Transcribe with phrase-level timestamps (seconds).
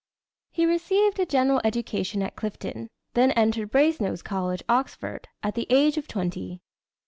[0.49, 5.95] He received a general education at Clifton, then entered Brasenose College, Oxford, at the age
[5.95, 6.63] of twenty.